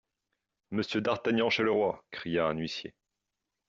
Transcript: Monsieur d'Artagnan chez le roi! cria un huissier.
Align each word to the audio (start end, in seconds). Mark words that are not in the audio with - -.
Monsieur 0.71 0.99
d'Artagnan 0.99 1.51
chez 1.51 1.61
le 1.61 1.69
roi! 1.71 2.03
cria 2.09 2.47
un 2.47 2.57
huissier. 2.57 2.95